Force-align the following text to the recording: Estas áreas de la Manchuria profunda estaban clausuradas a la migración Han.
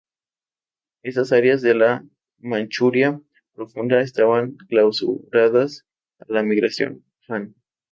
Estas 1.03 1.31
áreas 1.31 1.61
de 1.61 1.75
la 1.75 2.03
Manchuria 2.39 3.21
profunda 3.53 4.01
estaban 4.01 4.53
clausuradas 4.67 5.85
a 6.17 6.25
la 6.27 6.41
migración 6.41 7.03
Han. 7.27 7.53